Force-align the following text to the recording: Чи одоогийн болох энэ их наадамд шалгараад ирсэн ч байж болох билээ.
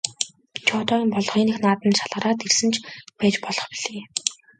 Чи 0.65 0.71
одоогийн 0.81 1.11
болох 1.15 1.35
энэ 1.41 1.51
их 1.53 1.59
наадамд 1.61 1.97
шалгараад 1.99 2.39
ирсэн 2.45 2.69
ч 2.73 2.75
байж 3.19 3.35
болох 3.45 3.65
билээ. 3.71 4.03